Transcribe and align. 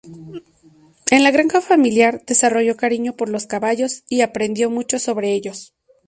En 1.11 1.21
la 1.23 1.29
granja 1.29 1.61
familiar 1.61 2.23
desarrolló 2.25 2.75
cariño 2.75 3.13
por 3.15 3.29
los 3.29 3.45
caballos 3.45 4.03
y 4.09 4.21
aprendió 4.21 4.71
mucho 4.71 4.97
sobre 4.97 5.31
ellos. 5.35 5.75